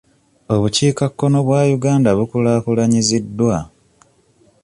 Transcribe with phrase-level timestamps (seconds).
[0.53, 3.57] Obukiika kkono bwa Uganda bukulaakulanyiziddwa.